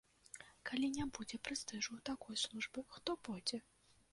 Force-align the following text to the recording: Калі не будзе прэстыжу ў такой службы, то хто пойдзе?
Калі 0.69 0.87
не 0.95 1.05
будзе 1.17 1.39
прэстыжу 1.49 1.89
ў 1.97 2.01
такой 2.11 2.35
службы, 2.45 2.79
то 2.87 3.01
хто 3.03 3.11
пойдзе? 3.29 3.65